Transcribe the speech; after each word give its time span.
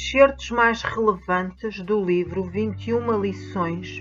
Excertos 0.00 0.52
mais 0.52 0.80
relevantes 0.80 1.80
do 1.80 2.02
livro 2.02 2.44
21 2.44 3.20
lições 3.20 4.00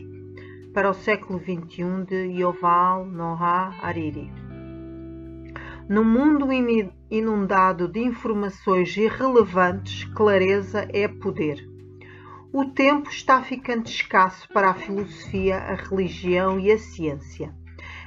para 0.71 0.91
o 0.91 0.93
século 0.93 1.39
XXI 1.39 2.05
de 2.07 2.39
Yoval 2.39 3.07
Noah 3.07 3.75
Hariri. 3.81 4.31
No 5.89 6.05
mundo 6.05 6.49
inundado 7.09 7.87
de 7.87 7.99
informações 7.99 8.95
irrelevantes, 8.95 10.05
clareza 10.13 10.87
é 10.93 11.07
poder. 11.07 11.67
O 12.53 12.65
tempo 12.65 13.09
está 13.09 13.41
ficando 13.41 13.87
escasso 13.87 14.47
para 14.53 14.69
a 14.69 14.75
filosofia, 14.75 15.57
a 15.57 15.73
religião 15.73 16.59
e 16.59 16.71
a 16.71 16.77
ciência. 16.77 17.51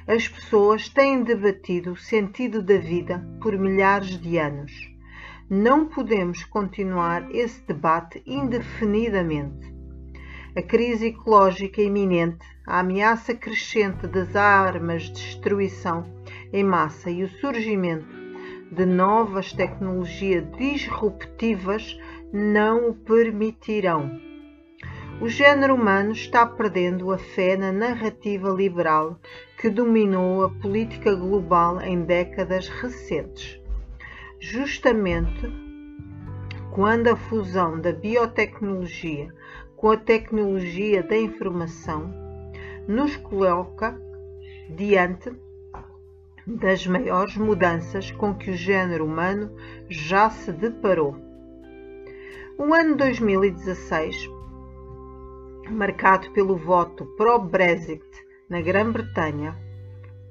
As 0.07 0.29
pessoas 0.29 0.89
têm 0.89 1.25
debatido 1.25 1.93
o 1.93 1.97
sentido 1.97 2.63
da 2.63 2.79
vida 2.79 3.19
por 3.43 3.59
milhares 3.59 4.17
de 4.17 4.39
anos. 4.39 4.90
Não 5.53 5.87
podemos 5.87 6.45
continuar 6.45 7.29
esse 7.35 7.61
debate 7.67 8.23
indefinidamente. 8.25 9.75
A 10.55 10.63
crise 10.63 11.09
ecológica 11.09 11.83
iminente, 11.83 12.47
a 12.65 12.79
ameaça 12.79 13.35
crescente 13.35 14.07
das 14.07 14.37
armas 14.37 15.03
de 15.03 15.15
destruição 15.15 16.07
em 16.53 16.63
massa 16.63 17.11
e 17.11 17.25
o 17.25 17.29
surgimento 17.29 18.07
de 18.71 18.87
novas 18.87 19.53
tecnologias 19.53 20.45
disruptivas 20.57 21.99
não 22.33 22.89
o 22.91 22.95
permitirão. 22.95 24.21
O 25.21 25.29
género 25.29 25.75
humano 25.75 26.13
está 26.13 26.47
perdendo 26.47 27.11
a 27.11 27.19
fé 27.19 27.57
na 27.57 27.73
narrativa 27.73 28.49
liberal 28.51 29.19
que 29.61 29.69
dominou 29.69 30.45
a 30.45 30.49
política 30.49 31.13
global 31.13 31.81
em 31.81 32.05
décadas 32.05 32.69
recentes. 32.69 33.60
Justamente 34.41 35.53
quando 36.73 37.09
a 37.09 37.17
fusão 37.17 37.79
da 37.79 37.93
biotecnologia 37.93 39.35
com 39.77 39.91
a 39.91 39.97
tecnologia 39.99 41.03
da 41.03 41.17
informação 41.17 42.11
nos 42.89 43.17
coloca 43.19 44.01
diante 44.71 45.31
das 46.47 46.87
maiores 46.87 47.37
mudanças 47.37 48.11
com 48.13 48.35
que 48.35 48.51
o 48.51 48.57
género 48.57 49.05
humano 49.05 49.55
já 49.91 50.31
se 50.31 50.51
deparou. 50.53 51.15
O 52.57 52.73
ano 52.73 52.97
2016 52.97 54.27
marcado 55.71 56.31
pelo 56.31 56.57
voto 56.57 57.05
pró-Brexit 57.17 58.03
na 58.49 58.63
Grã-Bretanha 58.63 59.57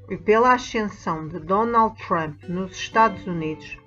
e 0.09 0.17
pela 0.17 0.53
ascensão 0.53 1.27
de 1.27 1.39
Donald 1.39 1.95
Trump 2.07 2.43
nos 2.49 2.71
Estados 2.71 3.25
Unidos, 3.27 3.77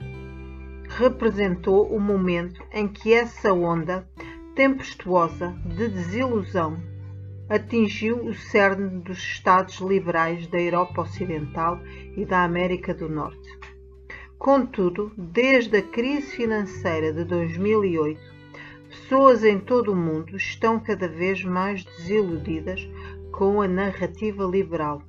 representou 0.97 1.87
o 1.95 2.01
momento 2.01 2.63
em 2.73 2.89
que 2.89 3.13
essa 3.13 3.53
onda 3.53 4.09
tempestuosa 4.55 5.55
de 5.65 5.89
desilusão 5.89 6.79
atingiu 7.49 8.25
o 8.25 8.35
cerne 8.35 9.01
dos 9.01 9.19
Estados 9.19 9.81
liberais 9.81 10.47
da 10.47 10.61
Europa 10.61 11.03
Ocidental 11.03 11.81
e 12.17 12.25
da 12.25 12.45
América 12.45 12.95
do 12.95 13.09
Norte. 13.09 13.59
Contudo, 14.39 15.13
desde 15.17 15.77
a 15.79 15.83
crise 15.83 16.37
financeira 16.37 17.13
de 17.13 17.25
2008, 17.25 18.33
Pessoas 18.93 19.43
em 19.43 19.59
todo 19.59 19.93
o 19.93 19.97
mundo 19.97 20.37
estão 20.37 20.79
cada 20.79 21.09
vez 21.09 21.43
mais 21.43 21.83
desiludidas 21.83 22.87
com 23.33 23.63
a 23.63 23.67
narrativa 23.67 24.45
liberal. 24.45 25.03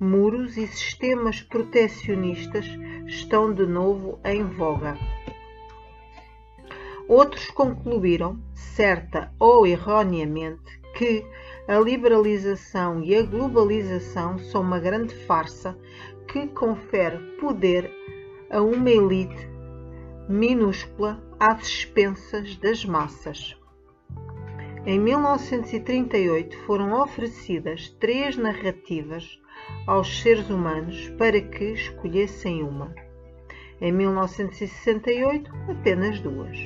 Muros 0.00 0.56
e 0.56 0.66
sistemas 0.66 1.40
protecionistas 1.40 2.66
estão 3.06 3.52
de 3.52 3.66
novo 3.66 4.18
em 4.24 4.42
voga. 4.44 4.96
Outros 7.08 7.50
concluíram, 7.50 8.38
certa 8.54 9.32
ou 9.38 9.66
erroneamente, 9.66 10.80
que 10.96 11.24
a 11.68 11.78
liberalização 11.78 13.02
e 13.02 13.14
a 13.14 13.22
globalização 13.22 14.38
são 14.38 14.62
uma 14.62 14.80
grande 14.80 15.14
farsa 15.26 15.78
que 16.26 16.48
confere 16.48 17.18
poder 17.40 17.92
a 18.50 18.60
uma 18.60 18.90
elite 18.90 19.48
minúscula 20.28 21.22
às 21.38 21.62
expensas 21.62 22.56
das 22.56 22.84
massas. 22.84 23.56
Em 24.84 24.98
1938 24.98 26.56
foram 26.64 27.00
oferecidas 27.00 27.88
três 28.00 28.36
narrativas 28.36 29.40
aos 29.86 30.20
seres 30.20 30.48
humanos 30.50 31.08
para 31.18 31.40
que 31.40 31.64
escolhessem 31.72 32.62
uma. 32.62 32.94
Em 33.80 33.92
1968, 33.92 35.50
apenas 35.70 36.20
duas. 36.20 36.56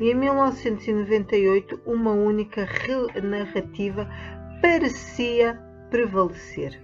E 0.00 0.10
em 0.10 0.14
1998, 0.14 1.80
uma 1.86 2.12
única 2.12 2.68
narrativa 3.22 4.08
parecia 4.60 5.58
prevalecer. 5.90 6.80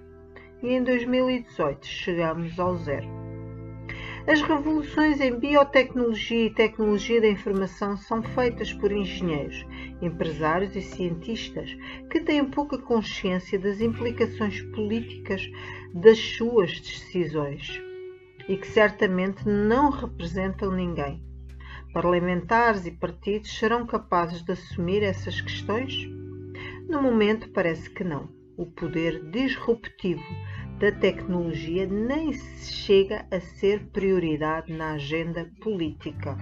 E 0.62 0.74
em 0.74 0.82
2018 0.82 1.86
chegamos 1.86 2.58
ao 2.58 2.76
zero. 2.76 3.21
As 4.24 4.40
revoluções 4.40 5.20
em 5.20 5.36
biotecnologia 5.36 6.46
e 6.46 6.54
tecnologia 6.54 7.20
da 7.20 7.26
informação 7.26 7.96
são 7.96 8.22
feitas 8.22 8.72
por 8.72 8.92
engenheiros, 8.92 9.66
empresários 10.00 10.76
e 10.76 10.80
cientistas 10.80 11.76
que 12.08 12.20
têm 12.20 12.44
pouca 12.44 12.78
consciência 12.78 13.58
das 13.58 13.80
implicações 13.80 14.62
políticas 14.62 15.42
das 15.92 16.18
suas 16.18 16.78
decisões 16.78 17.82
e 18.48 18.56
que 18.56 18.66
certamente 18.68 19.44
não 19.44 19.90
representam 19.90 20.70
ninguém. 20.70 21.20
Parlamentares 21.92 22.86
e 22.86 22.92
partidos 22.92 23.58
serão 23.58 23.84
capazes 23.84 24.42
de 24.44 24.52
assumir 24.52 25.02
essas 25.02 25.40
questões? 25.40 26.08
No 26.88 27.02
momento, 27.02 27.50
parece 27.50 27.90
que 27.90 28.04
não. 28.04 28.28
O 28.56 28.66
poder 28.66 29.30
disruptivo 29.30 30.22
da 30.82 30.90
tecnologia 30.90 31.86
nem 31.86 32.32
chega 32.32 33.24
a 33.30 33.38
ser 33.38 33.86
prioridade 33.92 34.72
na 34.72 34.94
agenda 34.94 35.48
política. 35.60 36.36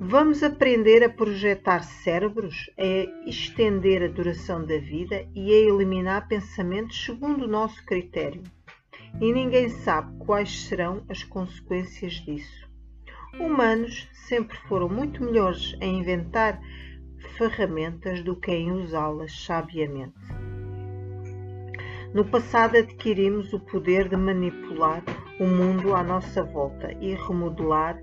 Vamos 0.00 0.42
aprender 0.42 1.04
a 1.04 1.08
projetar 1.08 1.84
cérebros, 1.84 2.68
a 2.76 3.28
estender 3.30 4.02
a 4.02 4.08
duração 4.08 4.66
da 4.66 4.78
vida 4.78 5.28
e 5.32 5.52
a 5.52 5.56
eliminar 5.56 6.26
pensamentos 6.26 7.04
segundo 7.04 7.44
o 7.44 7.48
nosso 7.48 7.86
critério. 7.86 8.42
E 9.20 9.32
ninguém 9.32 9.68
sabe 9.68 10.18
quais 10.24 10.64
serão 10.64 11.04
as 11.08 11.22
consequências 11.22 12.14
disso. 12.14 12.68
Humanos 13.38 14.08
sempre 14.26 14.58
foram 14.66 14.88
muito 14.88 15.22
melhores 15.22 15.76
em 15.80 16.00
inventar 16.00 16.60
ferramentas 17.38 18.24
do 18.24 18.34
que 18.34 18.50
em 18.50 18.72
usá-las 18.72 19.44
sabiamente. 19.44 20.35
No 22.16 22.24
passado 22.24 22.78
adquirimos 22.78 23.52
o 23.52 23.60
poder 23.60 24.08
de 24.08 24.16
manipular 24.16 25.04
o 25.38 25.44
mundo 25.44 25.94
à 25.94 26.02
nossa 26.02 26.42
volta 26.42 26.90
e 26.98 27.14
remodelar 27.14 28.02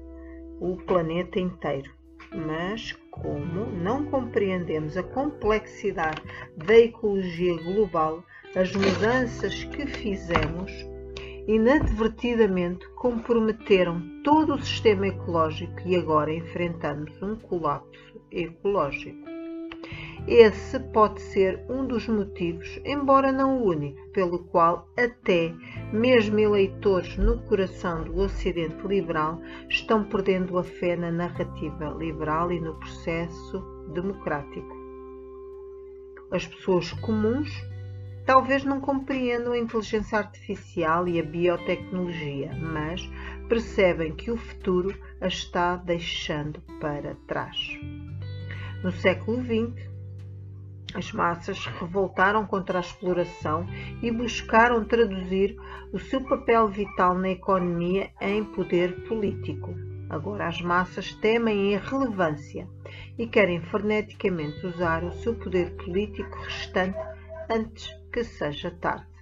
o 0.62 0.78
planeta 0.86 1.40
inteiro. 1.40 1.92
Mas, 2.32 2.92
como 3.10 3.66
não 3.66 4.06
compreendemos 4.06 4.96
a 4.98 5.02
complexidade 5.02 6.22
da 6.56 6.78
ecologia 6.78 7.58
global, 7.64 8.24
as 8.56 8.72
mudanças 8.74 9.64
que 9.64 9.88
fizemos 9.88 10.72
inadvertidamente 11.48 12.88
comprometeram 12.90 14.00
todo 14.24 14.54
o 14.54 14.62
sistema 14.62 15.08
ecológico 15.08 15.82
e 15.88 15.96
agora 15.96 16.32
enfrentamos 16.32 17.20
um 17.20 17.36
colapso 17.36 18.22
ecológico. 18.32 19.33
Esse 20.26 20.80
pode 20.80 21.22
ser 21.22 21.66
um 21.70 21.86
dos 21.86 22.08
motivos, 22.08 22.80
embora 22.86 23.30
não 23.30 23.58
o 23.58 23.68
único, 23.68 24.08
pelo 24.12 24.40
qual 24.46 24.88
até 24.98 25.54
mesmo 25.92 26.40
eleitores 26.40 27.18
no 27.18 27.40
coração 27.42 28.06
do 28.06 28.18
Ocidente 28.20 28.88
liberal 28.88 29.42
estão 29.68 30.06
perdendo 30.06 30.58
a 30.58 30.64
fé 30.64 30.96
na 30.96 31.12
narrativa 31.12 31.94
liberal 32.00 32.54
e 32.54 32.60
no 32.62 32.74
processo 32.76 33.60
democrático. 33.94 34.74
As 36.32 36.48
pessoas 36.48 36.94
comuns 36.94 37.52
talvez 38.26 38.64
não 38.64 38.80
compreendam 38.80 39.52
a 39.52 39.58
inteligência 39.58 40.18
artificial 40.18 41.06
e 41.06 41.20
a 41.20 41.24
biotecnologia, 41.24 42.50
mas 42.62 43.02
percebem 43.50 44.16
que 44.16 44.32
o 44.32 44.38
futuro 44.38 44.98
a 45.20 45.28
está 45.28 45.76
deixando 45.76 46.62
para 46.80 47.16
trás. 47.28 47.58
No 48.82 48.92
século 48.94 49.44
XX, 49.44 49.93
as 50.96 51.12
massas 51.12 51.66
revoltaram 51.66 52.46
contra 52.46 52.78
a 52.78 52.82
exploração 52.82 53.66
e 54.02 54.12
buscaram 54.12 54.84
traduzir 54.86 55.56
o 55.92 56.00
seu 56.00 56.22
papel 56.22 56.68
vital 56.68 57.16
na 57.16 57.30
economia 57.30 58.12
em 58.22 58.44
poder 58.44 59.04
político. 59.08 59.74
Agora 60.10 60.48
as 60.48 60.62
massas 60.62 61.14
temem 61.14 61.76
a 61.76 61.80
irrelevância 61.80 62.68
e 63.18 63.26
querem 63.26 63.62
freneticamente 63.62 64.66
usar 64.66 65.04
o 65.04 65.12
seu 65.14 65.34
poder 65.36 65.72
político 65.78 66.38
restante 66.40 66.98
antes 67.50 67.90
que 68.12 68.24
seja 68.24 68.70
tarde. 68.72 69.14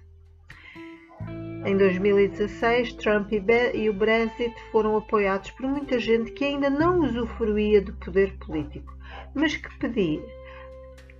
Em 1.64 1.76
2016, 1.76 2.94
Trump 2.94 3.30
e 3.32 3.88
o 3.88 3.94
Brexit 3.94 4.54
foram 4.72 4.96
apoiados 4.96 5.50
por 5.52 5.66
muita 5.66 5.98
gente 5.98 6.32
que 6.32 6.44
ainda 6.44 6.68
não 6.68 6.98
usufruía 6.98 7.80
do 7.80 7.92
poder 7.94 8.36
político, 8.38 8.92
mas 9.32 9.56
que 9.56 9.78
pedia, 9.78 10.20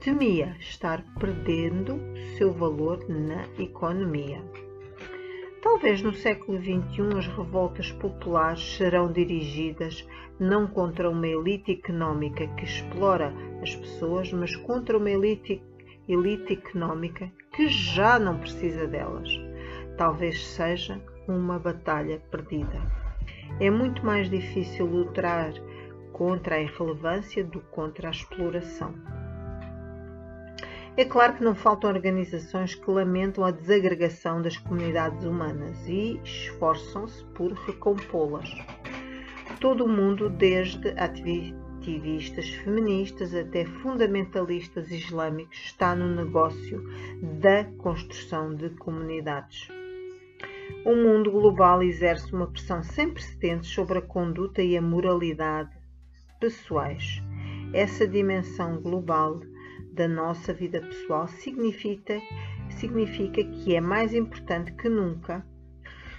temia 0.02 0.56
estar 0.58 1.04
perdendo 1.20 1.96
seu 2.36 2.52
valor 2.52 3.08
na 3.08 3.44
economia. 3.56 4.42
Talvez 5.62 6.02
no 6.02 6.12
século 6.12 6.58
XXI 6.58 7.18
as 7.18 7.28
revoltas 7.28 7.92
populares 7.92 8.76
serão 8.76 9.12
dirigidas 9.12 10.04
não 10.40 10.66
contra 10.66 11.08
uma 11.08 11.28
elite 11.28 11.70
económica 11.70 12.48
que 12.48 12.64
explora 12.64 13.32
as 13.62 13.76
pessoas, 13.76 14.32
mas 14.32 14.56
contra 14.56 14.98
uma 14.98 15.08
elite, 15.08 15.62
elite 16.08 16.54
económica 16.54 17.30
que 17.52 17.68
já 17.68 18.18
não 18.18 18.38
precisa 18.38 18.88
delas. 18.88 19.28
Talvez 19.96 20.44
seja 20.44 21.00
uma 21.28 21.60
batalha 21.60 22.20
perdida. 22.28 22.82
É 23.60 23.70
muito 23.70 24.04
mais 24.04 24.28
difícil 24.28 24.84
lutar 24.84 25.52
contra 26.12 26.56
a 26.56 26.60
irrelevância 26.60 27.44
do 27.44 27.60
que 27.60 27.66
contra 27.68 28.08
a 28.08 28.10
exploração. 28.10 29.21
É 30.94 31.06
claro 31.06 31.32
que 31.32 31.42
não 31.42 31.54
faltam 31.54 31.88
organizações 31.88 32.74
que 32.74 32.90
lamentam 32.90 33.44
a 33.44 33.50
desagregação 33.50 34.42
das 34.42 34.58
comunidades 34.58 35.24
humanas 35.24 35.88
e 35.88 36.20
esforçam-se 36.22 37.24
por 37.34 37.50
recompô-las. 37.52 38.54
Todo 39.58 39.86
o 39.86 39.88
mundo, 39.88 40.28
desde 40.28 40.90
ativistas 40.98 42.50
feministas 42.50 43.34
até 43.34 43.64
fundamentalistas 43.64 44.90
islâmicos, 44.90 45.56
está 45.64 45.94
no 45.94 46.14
negócio 46.14 46.84
da 47.40 47.64
construção 47.78 48.54
de 48.54 48.68
comunidades. 48.70 49.68
O 50.84 50.94
mundo 50.94 51.30
global 51.30 51.82
exerce 51.82 52.34
uma 52.34 52.48
pressão 52.48 52.82
sem 52.82 53.08
precedentes 53.08 53.70
sobre 53.70 53.96
a 53.96 54.02
conduta 54.02 54.60
e 54.60 54.76
a 54.76 54.82
moralidade 54.82 55.74
pessoais. 56.38 57.22
Essa 57.72 58.06
dimensão 58.06 58.78
global 58.78 59.40
da 59.92 60.08
nossa 60.08 60.54
vida 60.54 60.80
pessoal 60.80 61.28
significa, 61.28 62.20
significa 62.70 63.44
que 63.44 63.76
é 63.76 63.80
mais 63.80 64.14
importante 64.14 64.72
que 64.72 64.88
nunca 64.88 65.46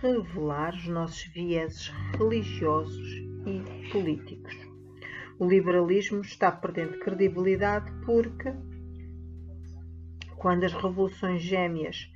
revelar 0.02 0.74
os 0.75 0.88
nossos 0.88 1.24
vieses 1.34 1.92
religiosos 2.18 3.08
e 3.46 3.90
políticos. 3.92 4.54
O 5.40 5.48
liberalismo 5.48 6.22
está 6.22 6.52
perdendo 6.52 7.00
credibilidade 7.00 7.92
porque, 8.06 8.54
quando 10.38 10.66
as 10.66 10.74
revoluções 10.74 11.42
gêmeas 11.42 12.12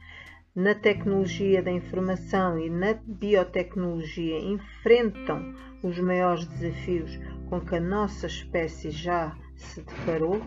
na 0.55 0.75
tecnologia 0.75 1.61
da 1.61 1.71
informação 1.71 2.59
e 2.59 2.69
na 2.69 2.93
biotecnologia 2.93 4.39
enfrentam 4.39 5.55
os 5.83 5.99
maiores 5.99 6.45
desafios 6.47 7.17
com 7.49 7.61
que 7.61 7.75
a 7.75 7.81
nossa 7.81 8.27
espécie 8.27 8.91
já 8.91 9.35
se 9.55 9.81
deparou, 9.81 10.41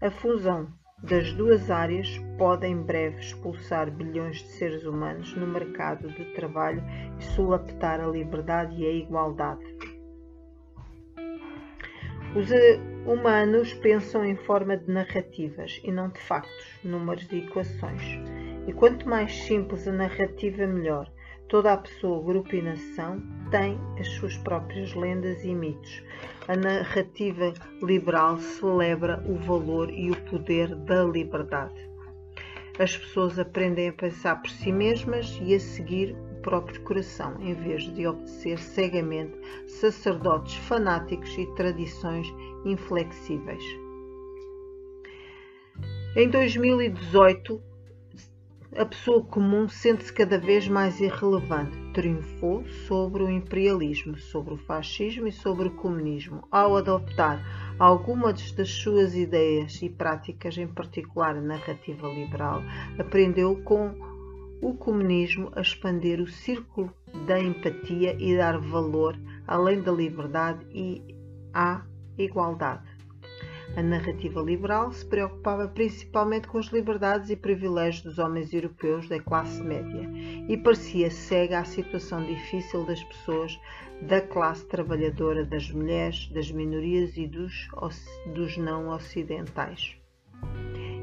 a 0.00 0.10
fusão 0.10 0.68
das 1.02 1.32
duas 1.32 1.70
áreas 1.70 2.08
pode 2.36 2.66
em 2.66 2.82
breve 2.82 3.18
expulsar 3.18 3.90
bilhões 3.90 4.38
de 4.38 4.48
seres 4.48 4.84
humanos 4.84 5.34
no 5.36 5.46
mercado 5.46 6.08
de 6.08 6.24
trabalho 6.34 6.82
e 7.18 7.22
solaptar 7.22 8.00
a 8.00 8.06
liberdade 8.06 8.76
e 8.80 8.86
a 8.86 8.92
igualdade. 8.92 9.64
Os 12.36 12.50
eh, 12.52 12.78
humanos 13.06 13.74
pensam 13.74 14.24
em 14.24 14.36
forma 14.36 14.76
de 14.76 14.88
narrativas 14.90 15.80
e 15.82 15.90
não 15.90 16.10
de 16.10 16.20
factos, 16.20 16.78
números 16.84 17.26
e 17.32 17.38
equações. 17.38 18.02
E 18.66 18.72
quanto 18.72 19.08
mais 19.08 19.32
simples 19.32 19.88
a 19.88 19.92
narrativa, 19.92 20.66
melhor. 20.66 21.10
Toda 21.48 21.72
a 21.72 21.78
pessoa, 21.78 22.22
grupo 22.22 22.54
e 22.54 22.60
nação 22.60 23.22
tem 23.50 23.78
as 23.98 24.06
suas 24.08 24.36
próprias 24.36 24.94
lendas 24.94 25.42
e 25.44 25.54
mitos. 25.54 26.02
A 26.46 26.54
narrativa 26.54 27.54
liberal 27.82 28.36
celebra 28.36 29.24
o 29.26 29.34
valor 29.34 29.90
e 29.90 30.10
o 30.10 30.16
poder 30.24 30.74
da 30.74 31.04
liberdade. 31.04 31.88
As 32.78 32.94
pessoas 32.94 33.38
aprendem 33.38 33.88
a 33.88 33.92
pensar 33.94 34.36
por 34.42 34.50
si 34.50 34.70
mesmas 34.70 35.38
e 35.42 35.54
a 35.54 35.58
seguir 35.58 36.14
o 36.32 36.42
próprio 36.42 36.82
coração, 36.82 37.34
em 37.40 37.54
vez 37.54 37.84
de 37.94 38.06
obedecer 38.06 38.58
cegamente 38.58 39.34
sacerdotes 39.66 40.54
fanáticos 40.54 41.34
e 41.38 41.46
tradições 41.54 42.26
inflexíveis. 42.66 43.64
Em 46.14 46.28
2018, 46.28 47.67
a 48.76 48.84
pessoa 48.84 49.24
comum 49.24 49.68
sente-se 49.68 50.12
cada 50.12 50.38
vez 50.38 50.68
mais 50.68 51.00
irrelevante. 51.00 51.76
Triunfou 51.94 52.64
sobre 52.86 53.22
o 53.22 53.30
imperialismo, 53.30 54.18
sobre 54.18 54.54
o 54.54 54.58
fascismo 54.58 55.26
e 55.26 55.32
sobre 55.32 55.68
o 55.68 55.74
comunismo, 55.74 56.46
ao 56.50 56.76
adoptar 56.76 57.40
algumas 57.78 58.52
das 58.52 58.68
suas 58.68 59.14
ideias 59.14 59.80
e 59.82 59.88
práticas, 59.88 60.58
em 60.58 60.66
particular 60.66 61.36
a 61.36 61.40
narrativa 61.40 62.08
liberal, 62.08 62.62
aprendeu 62.98 63.56
com 63.62 63.94
o 64.60 64.74
comunismo 64.74 65.50
a 65.54 65.60
expandir 65.60 66.20
o 66.20 66.26
círculo 66.26 66.92
da 67.26 67.38
empatia 67.40 68.16
e 68.18 68.36
dar 68.36 68.58
valor, 68.58 69.16
além 69.46 69.80
da 69.80 69.92
liberdade 69.92 70.66
e 70.72 71.02
à 71.54 71.84
igualdade. 72.18 72.87
A 73.76 73.82
narrativa 73.82 74.40
liberal 74.40 74.90
se 74.90 75.06
preocupava 75.06 75.68
principalmente 75.68 76.48
com 76.48 76.58
as 76.58 76.66
liberdades 76.66 77.30
e 77.30 77.36
privilégios 77.36 78.02
dos 78.02 78.18
homens 78.18 78.52
europeus 78.52 79.08
da 79.08 79.20
classe 79.20 79.62
média 79.62 80.10
e 80.48 80.56
parecia 80.56 81.10
cega 81.10 81.60
à 81.60 81.64
situação 81.64 82.24
difícil 82.24 82.84
das 82.84 83.02
pessoas 83.04 83.58
da 84.02 84.20
classe 84.20 84.66
trabalhadora, 84.66 85.44
das 85.44 85.70
mulheres, 85.70 86.28
das 86.28 86.50
minorias 86.50 87.16
e 87.16 87.26
dos, 87.26 87.68
dos 88.34 88.56
não 88.56 88.88
ocidentais. 88.88 89.96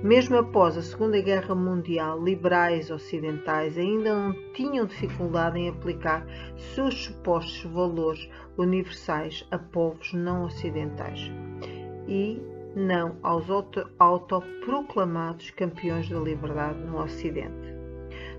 Mesmo 0.04 0.38
após 0.38 0.78
a 0.78 0.82
Segunda 0.82 1.20
Guerra 1.20 1.56
Mundial, 1.56 2.24
liberais 2.24 2.92
ocidentais 2.92 3.78
ainda 3.78 4.14
não 4.14 4.54
tinham 4.54 4.86
dificuldade 4.86 5.58
em 5.58 5.70
aplicar 5.70 6.26
seus 6.58 7.06
supostos 7.06 7.64
valores 7.72 8.30
universais 8.58 9.48
a 9.50 9.58
povos 9.58 10.14
não 10.14 10.44
ocidentais. 10.44 11.32
E 12.08 12.40
não 12.76 13.18
aos 13.24 13.46
autoproclamados 13.98 15.50
campeões 15.52 16.10
da 16.10 16.20
liberdade 16.20 16.80
no 16.80 17.02
Ocidente. 17.02 17.74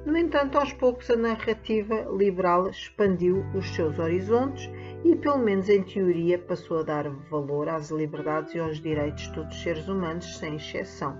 No 0.04 0.16
entanto, 0.16 0.58
aos 0.58 0.72
poucos 0.72 1.10
a 1.10 1.16
narrativa 1.16 2.06
liberal 2.16 2.68
expandiu 2.68 3.44
os 3.54 3.68
seus 3.74 3.98
horizontes 3.98 4.70
e, 5.04 5.16
pelo 5.16 5.38
menos 5.38 5.68
em 5.68 5.82
teoria, 5.82 6.38
passou 6.38 6.78
a 6.78 6.82
dar 6.82 7.08
valor 7.30 7.68
às 7.68 7.90
liberdades 7.90 8.54
e 8.54 8.58
aos 8.60 8.80
direitos 8.80 9.24
de 9.24 9.34
todos 9.34 9.56
os 9.56 9.62
seres 9.62 9.88
humanos, 9.88 10.38
sem 10.38 10.54
exceção. 10.54 11.18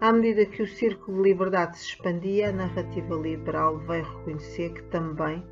À 0.00 0.12
medida 0.12 0.44
que 0.46 0.62
o 0.62 0.66
círculo 0.66 1.22
de 1.22 1.28
liberdade 1.28 1.78
se 1.78 1.90
expandia, 1.90 2.48
a 2.48 2.52
narrativa 2.52 3.14
liberal 3.14 3.78
veio 3.78 4.04
reconhecer 4.04 4.72
que 4.72 4.82
também 4.84 5.44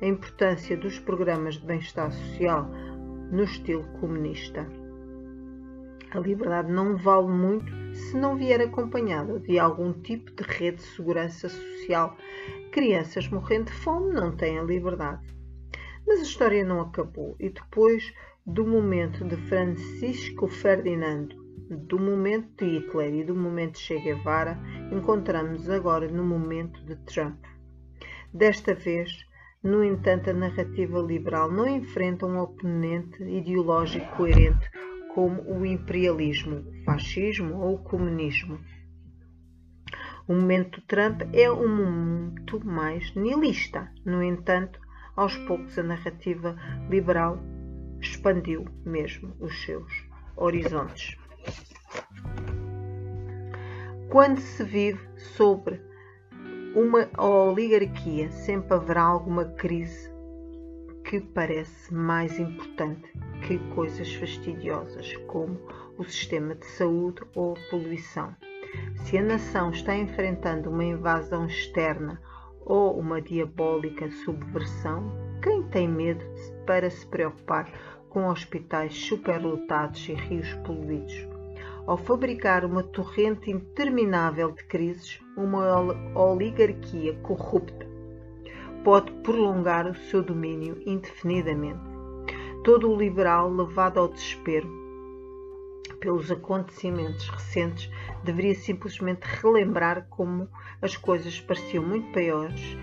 a 0.00 0.06
importância 0.06 0.76
dos 0.78 0.98
programas 0.98 1.56
de 1.56 1.66
bem-estar 1.66 2.10
social 2.10 2.66
no 3.30 3.42
estilo 3.42 3.84
comunista. 4.00 4.79
A 6.12 6.18
liberdade 6.18 6.72
não 6.72 6.96
vale 6.96 7.28
muito 7.28 7.72
se 7.94 8.16
não 8.16 8.36
vier 8.36 8.60
acompanhada 8.60 9.38
de 9.38 9.60
algum 9.60 9.92
tipo 9.92 10.32
de 10.32 10.42
rede 10.42 10.78
de 10.78 10.82
segurança 10.82 11.48
social. 11.48 12.16
Crianças 12.72 13.28
morrendo 13.28 13.66
de 13.66 13.72
fome 13.72 14.12
não 14.12 14.36
têm 14.36 14.58
a 14.58 14.62
liberdade. 14.64 15.24
Mas 16.04 16.18
a 16.18 16.24
história 16.24 16.64
não 16.64 16.80
acabou 16.80 17.36
e 17.38 17.48
depois 17.48 18.12
do 18.44 18.66
momento 18.66 19.24
de 19.24 19.36
Francisco 19.36 20.48
Ferdinando, 20.48 21.36
do 21.68 22.00
momento 22.00 22.48
de 22.56 22.78
Hitler 22.78 23.14
e 23.14 23.24
do 23.24 23.36
momento 23.36 23.74
de 23.74 23.80
Che 23.80 24.00
Guevara, 24.00 24.58
encontramos 24.90 25.70
agora 25.70 26.08
no 26.08 26.24
momento 26.24 26.84
de 26.86 26.96
Trump. 27.04 27.38
Desta 28.34 28.74
vez, 28.74 29.12
no 29.62 29.84
entanto, 29.84 30.30
a 30.30 30.32
narrativa 30.32 30.98
liberal 30.98 31.52
não 31.52 31.68
enfrenta 31.68 32.26
um 32.26 32.38
oponente 32.38 33.22
ideológico 33.22 34.16
coerente 34.16 34.68
como 35.14 35.42
o 35.42 35.66
imperialismo, 35.66 36.58
o 36.58 36.84
fascismo 36.84 37.56
ou 37.56 37.74
o 37.74 37.82
comunismo. 37.82 38.58
O 40.28 40.34
momento 40.34 40.80
Trump 40.82 41.22
é 41.32 41.50
um 41.50 41.68
momento 41.68 42.64
mais 42.64 43.12
nihilista. 43.14 43.92
No 44.04 44.22
entanto, 44.22 44.80
aos 45.16 45.36
poucos 45.38 45.76
a 45.78 45.82
narrativa 45.82 46.56
liberal 46.88 47.38
expandiu 48.00 48.66
mesmo 48.84 49.34
os 49.40 49.62
seus 49.64 49.92
horizontes. 50.36 51.18
Quando 54.08 54.38
se 54.38 54.64
vive 54.64 55.00
sobre 55.16 55.80
uma 56.74 57.08
oligarquia, 57.18 58.30
sempre 58.30 58.74
haverá 58.74 59.02
alguma 59.02 59.44
crise 59.44 60.10
que 61.10 61.18
parece 61.18 61.92
mais 61.92 62.38
importante 62.38 63.12
que 63.44 63.58
coisas 63.74 64.14
fastidiosas 64.14 65.16
como 65.26 65.58
o 65.98 66.04
sistema 66.04 66.54
de 66.54 66.64
saúde 66.64 67.20
ou 67.34 67.54
a 67.54 67.68
poluição. 67.68 68.32
Se 68.94 69.18
a 69.18 69.22
nação 69.24 69.72
está 69.72 69.96
enfrentando 69.96 70.70
uma 70.70 70.84
invasão 70.84 71.46
externa 71.46 72.22
ou 72.64 72.96
uma 72.96 73.20
diabólica 73.20 74.08
subversão, 74.24 75.10
quem 75.42 75.64
tem 75.64 75.88
medo 75.88 76.24
para 76.64 76.88
se 76.88 77.04
preocupar 77.08 77.68
com 78.08 78.28
hospitais 78.28 78.94
superlotados 78.94 80.08
e 80.08 80.14
rios 80.14 80.54
poluídos? 80.64 81.26
Ao 81.88 81.96
fabricar 81.96 82.64
uma 82.64 82.84
torrente 82.84 83.50
interminável 83.50 84.52
de 84.52 84.62
crises, 84.62 85.18
uma 85.36 85.80
oligarquia 86.14 87.14
corrupta 87.14 87.89
pode 88.84 89.12
prolongar 89.22 89.86
o 89.86 89.94
seu 89.94 90.22
domínio 90.22 90.80
indefinidamente. 90.86 91.80
Todo 92.64 92.90
o 92.90 92.96
liberal 92.96 93.50
levado 93.50 93.98
ao 93.98 94.08
desespero 94.08 94.68
pelos 96.00 96.30
acontecimentos 96.30 97.28
recentes 97.28 97.90
deveria 98.24 98.54
simplesmente 98.54 99.22
relembrar 99.22 100.06
como 100.08 100.48
as 100.80 100.96
coisas 100.96 101.40
pareciam 101.40 101.84
muito 101.84 102.10
piores 102.12 102.76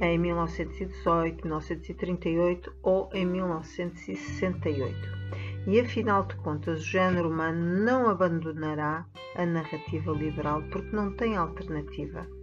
em 0.00 0.18
1918, 0.18 1.42
1938 1.42 2.72
ou 2.82 3.10
em 3.12 3.26
1968. 3.26 5.18
E 5.66 5.80
afinal 5.80 6.24
de 6.24 6.36
contas, 6.36 6.80
o 6.80 6.84
género 6.84 7.28
humano 7.28 7.84
não 7.84 8.08
abandonará 8.08 9.04
a 9.36 9.44
narrativa 9.44 10.12
liberal 10.12 10.62
porque 10.70 10.94
não 10.94 11.12
tem 11.14 11.36
alternativa. 11.36 12.37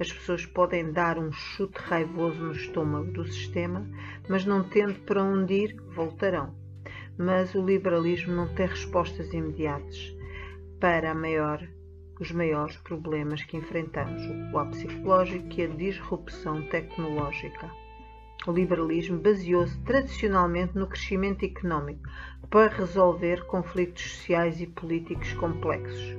As 0.00 0.10
pessoas 0.10 0.46
podem 0.46 0.92
dar 0.92 1.18
um 1.18 1.30
chute 1.30 1.78
raivoso 1.78 2.42
no 2.42 2.52
estômago 2.52 3.12
do 3.12 3.26
sistema, 3.26 3.86
mas 4.30 4.46
não 4.46 4.64
tendo 4.64 4.94
para 5.00 5.22
onde 5.22 5.52
ir, 5.52 5.76
voltarão. 5.94 6.54
Mas 7.18 7.54
o 7.54 7.62
liberalismo 7.62 8.34
não 8.34 8.48
tem 8.54 8.66
respostas 8.66 9.30
imediatas 9.34 10.16
para 10.80 11.14
maior, 11.14 11.62
os 12.18 12.32
maiores 12.32 12.78
problemas 12.78 13.42
que 13.44 13.58
enfrentamos, 13.58 14.24
o 14.24 14.50
colapso 14.50 14.86
psicológico 14.86 15.60
e 15.60 15.64
a 15.64 15.66
disrupção 15.66 16.62
tecnológica. 16.68 17.70
O 18.46 18.52
liberalismo 18.52 19.18
baseou-se 19.18 19.78
tradicionalmente 19.80 20.78
no 20.78 20.86
crescimento 20.86 21.44
económico 21.44 22.08
para 22.48 22.74
resolver 22.74 23.44
conflitos 23.44 24.02
sociais 24.02 24.62
e 24.62 24.66
políticos 24.66 25.34
complexos. 25.34 26.16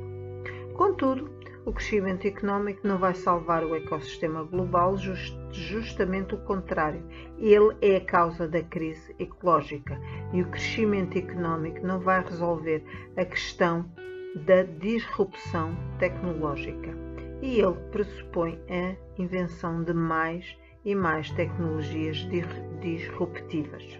Contudo, 0.76 1.41
o 1.65 1.72
crescimento 1.72 2.25
económico 2.25 2.88
não 2.88 2.98
vai 2.98 3.13
salvar 3.13 3.63
o 3.63 3.75
ecossistema 3.75 4.44
global, 4.44 4.98
just, 4.98 5.36
justamente 5.51 6.34
o 6.34 6.39
contrário. 6.39 7.03
Ele 7.38 7.75
é 7.82 7.98
a 7.98 8.06
causa 8.06 8.48
da 8.48 8.63
crise 8.63 9.15
ecológica 9.20 10.00
e 10.34 10.41
o 10.41 10.48
crescimento 10.48 11.18
económico 11.18 11.86
não 11.86 12.00
vai 12.00 12.24
resolver 12.24 12.84
a 13.15 13.25
questão 13.25 13.86
da 14.46 14.63
disrupção 14.63 15.75
tecnológica. 16.00 16.89
E 17.41 17.60
ele 17.60 17.75
pressupõe 17.91 18.60
a 18.70 18.96
invenção 19.22 19.84
de 19.84 19.94
mais 19.94 20.58
e 20.84 20.96
mais 20.96 21.30
tecnologias 21.32 22.27
disruptivas. 22.82 24.00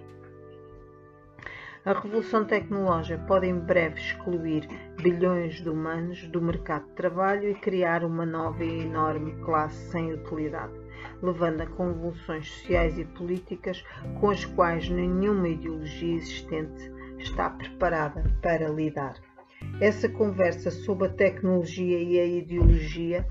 A 1.84 1.94
revolução 1.94 2.46
tecnológica 2.46 3.18
pode 3.26 3.48
em 3.48 3.58
breve 3.58 4.00
excluir 4.00 4.68
bilhões 5.02 5.56
de 5.56 5.68
humanos 5.68 6.28
do 6.28 6.40
mercado 6.40 6.86
de 6.86 6.92
trabalho 6.92 7.50
e 7.50 7.56
criar 7.56 8.04
uma 8.04 8.24
nova 8.24 8.64
e 8.64 8.82
enorme 8.82 9.32
classe 9.44 9.90
sem 9.90 10.14
utilidade, 10.14 10.80
levando 11.24 11.62
a 11.62 11.66
convulsões 11.66 12.52
sociais 12.52 13.00
e 13.00 13.06
políticas 13.06 13.84
com 14.20 14.30
as 14.30 14.46
quais 14.46 14.88
nenhuma 14.90 15.50
ideologia 15.50 16.18
existente 16.18 16.92
está 17.18 17.50
preparada 17.50 18.24
para 18.44 18.70
lidar. 18.70 19.16
Essa 19.80 20.08
conversa 20.08 20.70
sobre 20.70 21.08
a 21.08 21.14
tecnologia 21.14 21.98
e 21.98 22.20
a 22.20 22.26
ideologia 22.28 23.26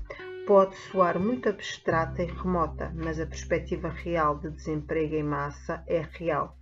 pode 0.45 0.75
soar 0.75 1.17
muito 1.17 1.47
abstrata 1.47 2.21
e 2.21 2.25
remota, 2.25 2.91
mas 3.01 3.17
a 3.17 3.25
perspectiva 3.25 3.87
real 3.87 4.39
de 4.39 4.49
desemprego 4.49 5.15
em 5.15 5.23
massa 5.23 5.81
é 5.87 6.05
real 6.11 6.57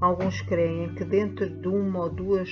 Alguns 0.00 0.42
creem 0.42 0.94
que 0.94 1.04
dentro 1.04 1.48
de 1.48 1.68
uma 1.68 2.04
ou 2.04 2.10
duas 2.10 2.50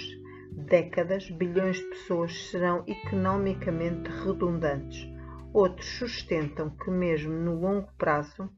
décadas 0.66 1.28
bilhões 1.30 1.76
de 1.76 1.84
pessoas 1.84 2.50
serão 2.50 2.84
economicamente 2.86 4.08
redundantes. 4.24 5.06
Outros 5.52 5.86
sustentam 5.98 6.70
que, 6.70 6.90
mesmo 6.90 7.32
no 7.32 7.60
longo 7.60 7.88
prazo, 7.98 8.48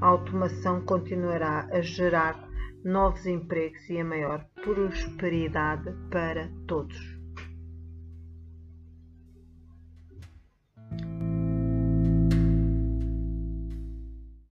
a 0.00 0.06
automação 0.06 0.80
continuará 0.80 1.68
a 1.70 1.80
gerar 1.82 2.48
novos 2.84 3.26
empregos 3.26 3.88
e 3.88 4.00
a 4.00 4.04
maior 4.04 4.44
prosperidade 4.64 5.92
para 6.10 6.50
todos. 6.66 7.21